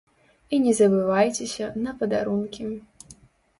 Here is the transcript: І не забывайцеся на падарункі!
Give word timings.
І 0.53 0.59
не 0.63 0.73
забывайцеся 0.79 1.69
на 1.85 1.95
падарункі! 2.01 2.63